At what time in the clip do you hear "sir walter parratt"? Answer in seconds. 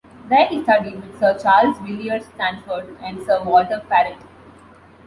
3.23-4.17